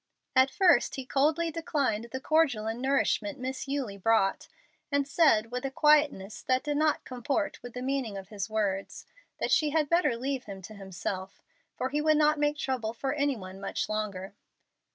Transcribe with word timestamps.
At 0.35 0.49
first 0.49 0.95
he 0.95 1.05
coldly 1.05 1.51
declined 1.51 2.05
the 2.11 2.19
cordial 2.19 2.65
and 2.65 2.81
nourishment 2.81 3.37
Miss 3.37 3.67
Eulie 3.67 3.99
brought, 3.99 4.47
and 4.91 5.07
said, 5.07 5.51
with 5.51 5.63
a 5.63 5.69
quietness 5.69 6.41
that 6.41 6.63
did 6.63 6.77
not 6.77 7.05
comport 7.05 7.61
with 7.61 7.75
the 7.75 7.83
meaning 7.83 8.17
of 8.17 8.29
his 8.29 8.49
words, 8.49 9.05
that 9.39 9.51
she 9.51 9.69
had 9.69 9.89
better 9.89 10.17
leave 10.17 10.45
him 10.45 10.59
to 10.63 10.73
himself, 10.73 11.39
for 11.75 11.89
he 11.89 12.01
would 12.01 12.17
not 12.17 12.39
make 12.39 12.57
trouble 12.57 12.93
for 12.93 13.13
any 13.13 13.35
one 13.35 13.61
much 13.61 13.87
longer. 13.87 14.33